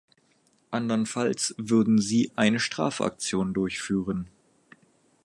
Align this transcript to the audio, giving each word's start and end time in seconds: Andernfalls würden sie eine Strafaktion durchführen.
Andernfalls 0.71 1.53
würden 1.59 1.99
sie 1.99 2.31
eine 2.35 2.59
Strafaktion 2.59 3.53
durchführen. 3.53 4.29